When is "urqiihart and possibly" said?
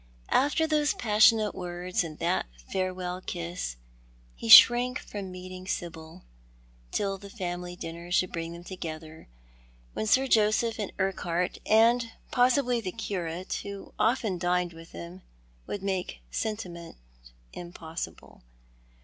10.97-12.81